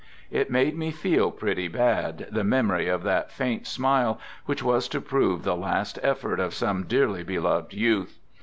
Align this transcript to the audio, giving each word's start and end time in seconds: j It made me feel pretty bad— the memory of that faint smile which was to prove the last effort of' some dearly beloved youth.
j 0.31 0.39
It 0.39 0.49
made 0.49 0.75
me 0.75 0.89
feel 0.89 1.29
pretty 1.29 1.67
bad— 1.67 2.25
the 2.31 2.43
memory 2.43 2.87
of 2.87 3.03
that 3.03 3.29
faint 3.31 3.67
smile 3.67 4.19
which 4.47 4.63
was 4.63 4.87
to 4.87 4.99
prove 4.99 5.43
the 5.43 5.55
last 5.55 5.99
effort 6.01 6.39
of' 6.39 6.55
some 6.55 6.85
dearly 6.85 7.21
beloved 7.23 7.71
youth. 7.75 8.17